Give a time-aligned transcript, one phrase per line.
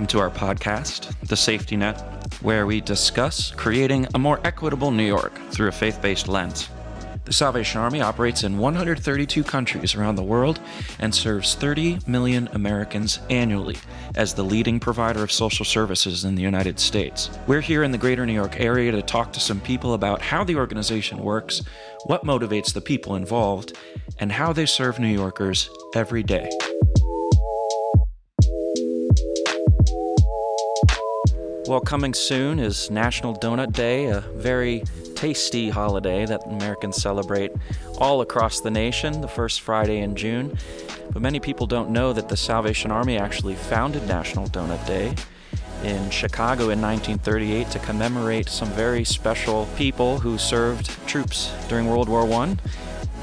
[0.00, 2.00] Welcome to our podcast, The Safety Net,
[2.40, 6.70] where we discuss creating a more equitable New York through a faith based lens.
[7.26, 10.58] The Salvation Army operates in 132 countries around the world
[11.00, 13.76] and serves 30 million Americans annually
[14.14, 17.28] as the leading provider of social services in the United States.
[17.46, 20.44] We're here in the greater New York area to talk to some people about how
[20.44, 21.60] the organization works,
[22.06, 23.76] what motivates the people involved,
[24.18, 26.48] and how they serve New Yorkers every day.
[31.70, 34.82] Well, coming soon is National Donut Day, a very
[35.14, 37.52] tasty holiday that Americans celebrate
[37.96, 40.58] all across the nation the first Friday in June.
[41.12, 45.14] But many people don't know that the Salvation Army actually founded National Donut Day
[45.84, 52.08] in Chicago in 1938 to commemorate some very special people who served troops during World
[52.08, 52.56] War I.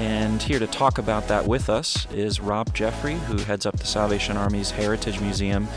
[0.00, 3.86] And here to talk about that with us is Rob Jeffery, who heads up the
[3.86, 5.68] Salvation Army's Heritage Museum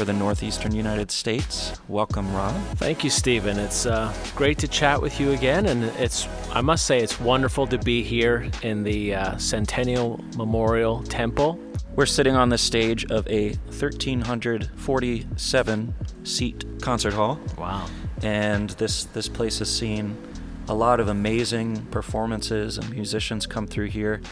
[0.00, 1.78] for the Northeastern United States.
[1.86, 2.54] Welcome, Rob.
[2.76, 3.58] Thank you, Stephen.
[3.58, 7.66] It's uh, great to chat with you again, and it's I must say it's wonderful
[7.66, 11.60] to be here in the uh, Centennial Memorial Temple.
[11.96, 17.38] We're sitting on the stage of a 1,347 seat concert hall.
[17.58, 17.86] Wow!
[18.22, 20.16] And this this place has seen
[20.66, 24.22] a lot of amazing performances and musicians come through here.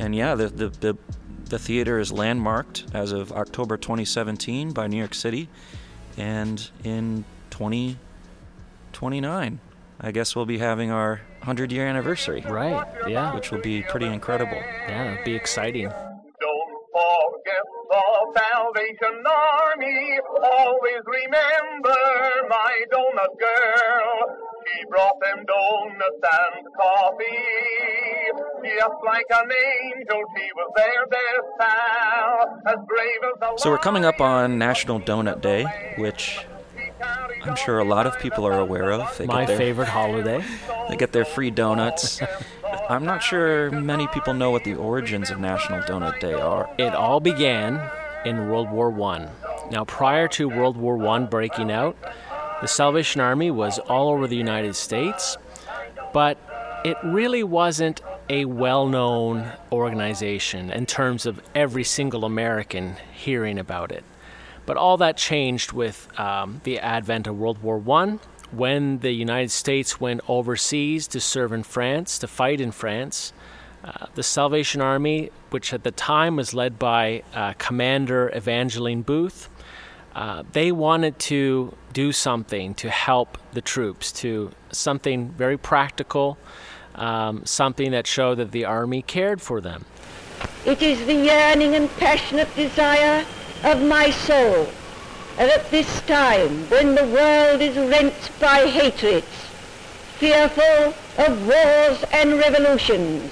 [0.00, 0.98] And yeah, the, the, the
[1.48, 5.48] the theater is landmarked as of October 2017 by New York City,
[6.16, 9.60] and in 2029,
[10.00, 12.44] I guess we'll be having our 100 year anniversary.
[12.46, 13.34] Right, yeah.
[13.34, 14.60] Which will be pretty incredible.
[14.88, 15.88] Yeah, it'll be exciting.
[15.88, 18.02] Don't forget the
[18.36, 20.18] Salvation Army.
[20.42, 21.96] Always remember
[22.48, 24.36] my donut girl.
[24.86, 27.24] She brought them donuts and coffee.
[28.64, 32.60] Just like an angel, she was their best pal.
[32.66, 35.64] As brave as a So we're coming up on National Donut Day,
[35.98, 36.46] which
[37.44, 39.16] I'm sure a lot of people are aware of.
[39.18, 40.44] They My their, favorite holiday.
[40.88, 42.20] They get their free donuts.
[42.88, 46.70] I'm not sure many people know what the origins of National Donut Day are.
[46.78, 47.90] It all began
[48.24, 49.28] in World War One.
[49.72, 51.96] Now, prior to World War One breaking out,
[52.60, 55.36] the Salvation Army was all over the United States,
[56.12, 56.38] but
[56.84, 63.92] it really wasn't a well known organization in terms of every single American hearing about
[63.92, 64.04] it.
[64.64, 68.18] But all that changed with um, the advent of World War I,
[68.50, 73.32] when the United States went overseas to serve in France, to fight in France.
[73.84, 79.48] Uh, the Salvation Army, which at the time was led by uh, Commander Evangeline Booth,
[80.16, 86.38] uh, they wanted to do something to help the troops, to something very practical,
[86.94, 89.84] um, something that showed that the Army cared for them.
[90.64, 93.26] It is the yearning and passionate desire
[93.62, 94.66] of my soul
[95.36, 99.26] that at this time, when the world is rent by hatreds,
[100.16, 103.30] fearful of wars and revolutions,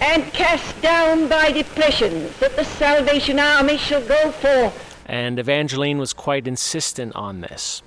[0.00, 6.12] and cast down by depressions, that the Salvation Army shall go forth and Evangeline was
[6.12, 7.82] quite insistent on this.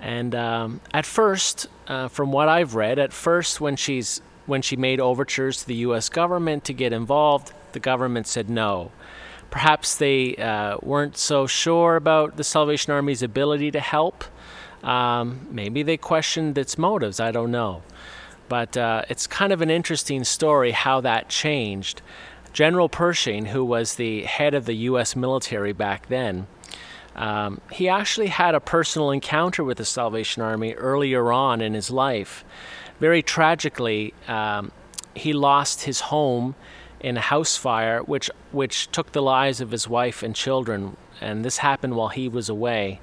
[0.00, 4.76] And um, at first, uh, from what I've read, at first when she's when she
[4.76, 6.08] made overtures to the U.S.
[6.08, 8.90] government to get involved, the government said no.
[9.50, 14.24] Perhaps they uh, weren't so sure about the Salvation Army's ability to help.
[14.82, 17.20] Um, maybe they questioned its motives.
[17.20, 17.82] I don't know.
[18.48, 22.00] But uh, it's kind of an interesting story how that changed.
[22.58, 25.14] General Pershing, who was the head of the U.S.
[25.14, 26.48] military back then,
[27.14, 31.88] um, he actually had a personal encounter with the Salvation Army earlier on in his
[31.88, 32.44] life.
[32.98, 34.72] Very tragically, um,
[35.14, 36.56] he lost his home
[36.98, 40.96] in a house fire, which which took the lives of his wife and children.
[41.20, 42.98] And this happened while he was away,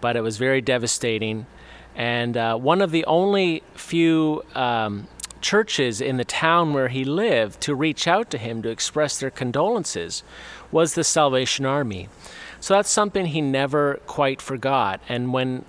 [0.00, 1.46] but it was very devastating.
[1.94, 5.06] And uh, one of the only few um,
[5.40, 9.30] churches in the town where he lived to reach out to him to express their
[9.30, 10.22] condolences
[10.70, 12.08] was the Salvation Army.
[12.60, 15.00] So that's something he never quite forgot.
[15.08, 15.64] And when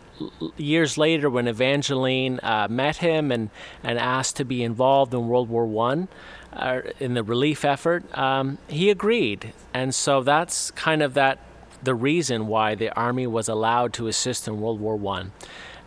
[0.58, 3.50] years later, when Evangeline uh, met him and,
[3.84, 6.08] and asked to be involved in World War One,
[6.52, 9.54] uh, in the relief effort, um, he agreed.
[9.74, 11.40] And so that's kind of that
[11.82, 15.32] the reason why the army was allowed to assist in World War One.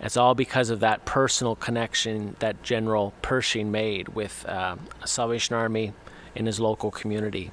[0.03, 5.93] It's all because of that personal connection that General Pershing made with uh, Salvation Army
[6.35, 7.53] in his local community.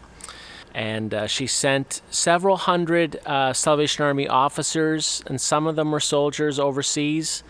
[0.73, 5.99] And uh, she sent several hundred uh, Salvation Army officers, and some of them were
[5.99, 7.43] soldiers overseas.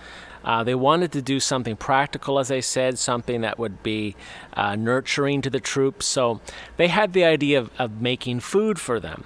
[0.43, 4.15] Uh, they wanted to do something practical, as I said, something that would be
[4.53, 6.05] uh, nurturing to the troops.
[6.05, 6.39] So
[6.77, 9.25] they had the idea of, of making food for them.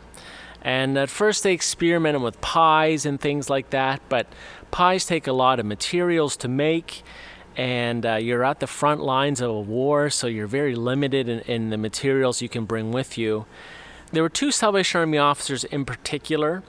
[0.63, 4.27] And at first, they experimented with pies and things like that, but
[4.71, 7.03] pies take a lot of materials to make,
[7.57, 11.39] and uh, you're at the front lines of a war, so you're very limited in,
[11.41, 13.45] in the materials you can bring with you.
[14.13, 16.63] There were two Salvation Army officers in particular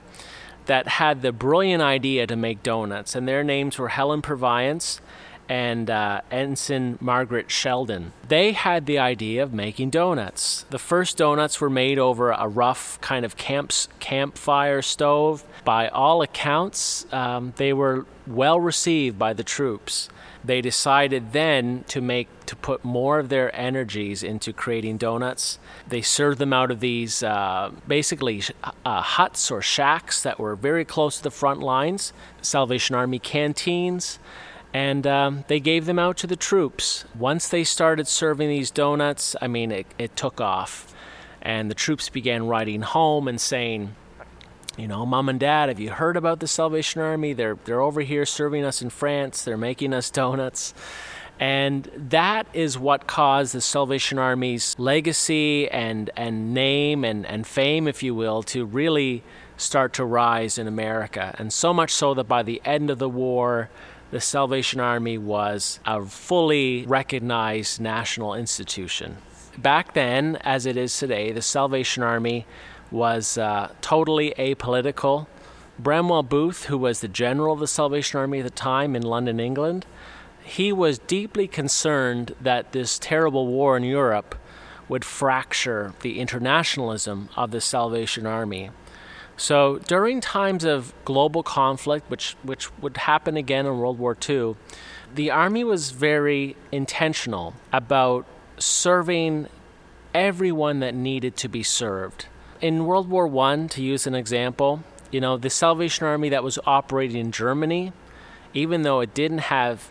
[0.65, 4.99] that had the brilliant idea to make donuts, and their names were Helen Purviance
[5.47, 8.13] and uh, Ensign Margaret Sheldon.
[8.27, 10.65] They had the idea of making donuts.
[10.69, 15.43] The first donuts were made over a rough kind of camps, campfire stove.
[15.63, 20.09] By all accounts, um, they were well received by the troops.
[20.43, 25.57] They decided then to make to put more of their energies into creating donuts.
[25.87, 28.43] They served them out of these uh, basically
[28.85, 34.19] uh, huts or shacks that were very close to the front lines, Salvation Army canteens
[34.75, 37.05] and um, they gave them out to the troops.
[37.17, 40.93] Once they started serving these donuts, I mean, it, it took off.
[41.41, 43.95] And the troops began writing home and saying,
[44.77, 47.31] you know, mom and dad, have you heard about the Salvation Army?
[47.31, 50.73] They're, they're over here serving us in France, they're making us donuts.
[51.39, 57.87] And that is what caused the Salvation Army's legacy and, and name and, and fame,
[57.87, 59.23] if you will, to really
[59.55, 61.33] start to rise in America.
[61.39, 63.69] And so much so that by the end of the war,
[64.15, 69.17] the Salvation Army was a fully recognized national institution.
[69.57, 72.45] Back then, as it is today, the Salvation Army
[72.91, 75.27] was uh, totally apolitical.
[75.77, 79.37] Bramwell Booth, who was the general of the Salvation Army at the time in London,
[79.37, 79.85] England,
[80.45, 84.35] he was deeply concerned that this terrible war in Europe
[84.87, 88.69] would fracture the internationalism of the Salvation Army.
[89.37, 94.55] So during times of global conflict, which which would happen again in World War II,
[95.13, 98.25] the army was very intentional about
[98.57, 99.47] serving
[100.13, 102.27] everyone that needed to be served.
[102.61, 106.57] In World War I, to use an example, you know, the Salvation Army that was
[106.65, 107.91] operating in Germany,
[108.53, 109.89] even though it didn't have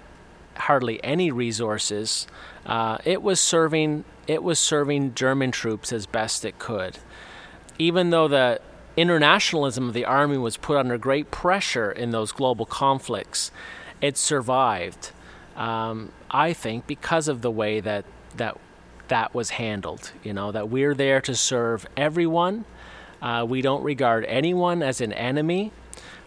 [0.57, 2.27] hardly any resources,
[2.65, 6.99] uh, it was serving it was serving German troops as best it could.
[7.79, 8.61] Even though the
[8.97, 13.51] internationalism of the army was put under great pressure in those global conflicts.
[14.01, 15.11] It survived,
[15.57, 18.05] um, I think, because of the way that
[18.37, 18.59] that
[19.09, 20.13] that was handled.
[20.23, 22.65] You know that we're there to serve everyone.
[23.23, 25.73] Uh, we don't regard anyone as an enemy.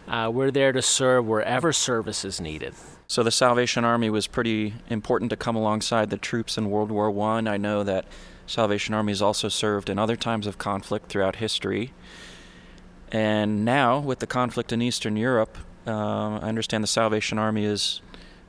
[0.07, 2.73] Uh, we're there to serve wherever service is needed.
[3.07, 7.11] So the Salvation Army was pretty important to come alongside the troops in World War
[7.11, 7.47] One.
[7.47, 7.53] I.
[7.53, 8.05] I know that
[8.45, 11.93] Salvation Armies also served in other times of conflict throughout history.
[13.11, 18.01] And now, with the conflict in Eastern Europe, uh, I understand the Salvation Army is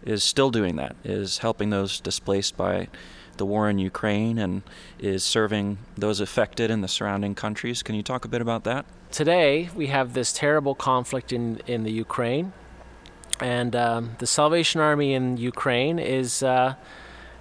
[0.04, 2.88] is still doing that, is helping those displaced by
[3.36, 4.62] the war in Ukraine, and
[4.98, 7.82] is serving those affected in the surrounding countries.
[7.82, 8.84] Can you talk a bit about that?
[9.12, 12.52] Today, we have this terrible conflict in in the Ukraine,
[13.40, 16.42] and um, the Salvation Army in Ukraine is.
[16.42, 16.74] Uh,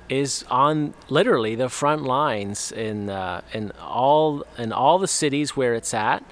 [0.10, 5.74] is on literally the front lines in uh, in all in all the cities where
[5.74, 6.24] it's at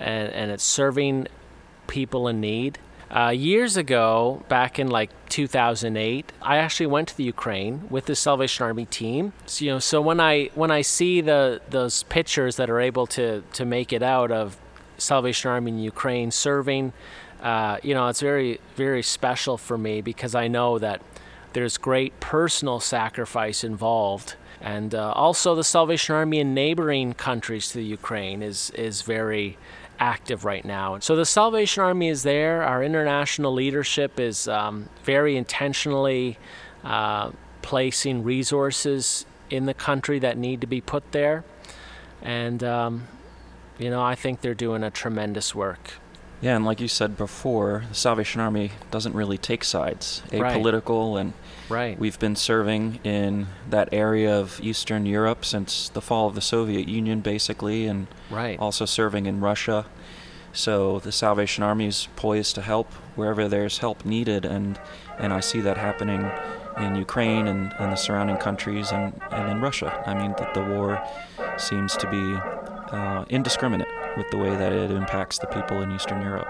[0.00, 1.28] and, and it's serving
[1.86, 2.78] people in need.
[3.10, 8.14] Uh, years ago, back in like 2008, I actually went to the Ukraine with the
[8.14, 9.32] Salvation Army team.
[9.46, 13.08] So, you know, so when I when I see the those pictures that are able
[13.08, 14.56] to to make it out of
[14.96, 16.92] Salvation Army in Ukraine serving,
[17.42, 21.02] uh, you know, it's very very special for me because I know that
[21.52, 24.36] there's great personal sacrifice involved.
[24.60, 29.58] And uh, also, the Salvation Army in neighboring countries to the Ukraine is is very
[30.00, 30.98] active right now.
[30.98, 32.62] So the Salvation Army is there.
[32.62, 36.38] Our international leadership is um, very intentionally
[36.82, 37.30] uh,
[37.62, 41.44] placing resources in the country that need to be put there.
[42.22, 43.08] And, um,
[43.78, 45.92] you know, I think they're doing a tremendous work.
[46.40, 50.22] Yeah, and like you said before, the Salvation Army doesn't really take sides.
[50.30, 51.20] Apolitical, right.
[51.20, 51.32] and
[51.68, 51.98] right.
[51.98, 56.88] we've been serving in that area of Eastern Europe since the fall of the Soviet
[56.88, 58.58] Union, basically, and right.
[58.58, 59.84] also serving in Russia.
[60.54, 64.80] So the Salvation Army is poised to help wherever there's help needed, and
[65.18, 66.30] and I see that happening
[66.78, 70.02] in Ukraine and, and the surrounding countries and, and in Russia.
[70.06, 71.06] I mean, that the war
[71.58, 72.34] seems to be
[72.96, 73.88] uh, indiscriminate
[74.20, 76.46] with the way that it impacts the people in Eastern Europe.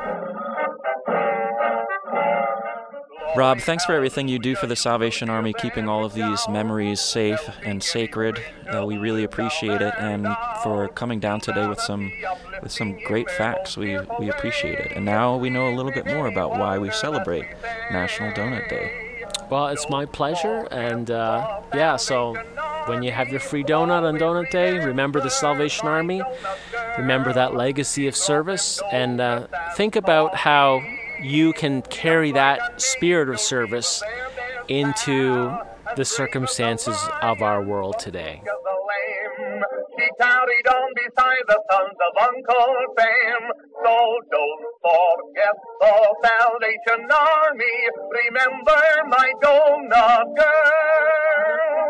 [3.37, 7.01] Rob, thanks for everything you do for the Salvation Army, keeping all of these memories
[7.01, 8.43] safe and sacred.
[8.75, 10.27] Uh, we really appreciate it, and
[10.65, 12.11] for coming down today with some
[12.61, 13.77] with some great facts.
[13.77, 14.93] We we appreciate it.
[14.97, 17.47] And now we know a little bit more about why we celebrate
[17.93, 19.27] National Donut Day.
[19.49, 21.95] Well, it's my pleasure, and uh, yeah.
[21.97, 22.35] So
[22.87, 26.21] when you have your free donut on Donut Day, remember the Salvation Army
[26.99, 30.83] remember that legacy of service and uh, think about how
[31.23, 34.03] you can carry that spirit of service
[34.69, 35.57] into
[35.97, 38.43] the circumstances of our world today.
[40.21, 43.43] On beside the sons of Uncle Sam.
[43.83, 43.97] So
[44.31, 47.77] don't forget the Salvation Army.
[48.21, 51.89] Remember my donut girl.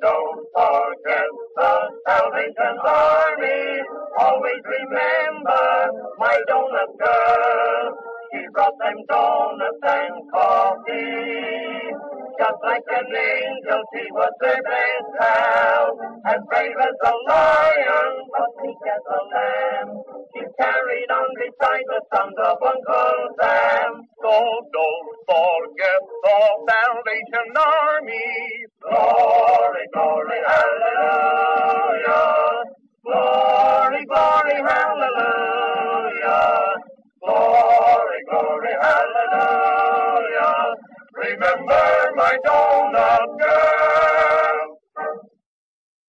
[0.00, 1.72] Don't forget the
[2.06, 3.77] Salvation Army.
[4.18, 7.98] Always remember my donut girl.
[8.32, 11.94] She brought them donuts and coffee.
[12.38, 15.98] Just like an angel, she was their best pal.
[16.26, 20.04] As brave as a lion, but meek as a lamb.
[20.34, 23.92] She carried on beside the sons of Uncle Sam.
[24.22, 24.34] So
[24.74, 28.66] don't forget the Salvation Army.
[28.82, 32.64] Glory, glory, hallelujah.
[33.08, 36.76] Glory, glory, hallelujah.
[37.24, 40.76] Glory, glory, hallelujah.
[41.14, 44.07] Remember my donut girl.